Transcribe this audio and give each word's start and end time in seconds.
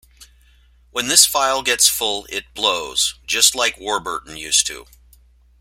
When 0.89 1.09
this 1.09 1.27
file 1.27 1.61
gets 1.61 1.87
full, 1.87 2.25
it 2.31 2.55
blows, 2.55 3.19
just 3.23 3.53
like 3.53 3.77
Warburton 3.77 4.35
used 4.35 4.65
to. 4.65 4.87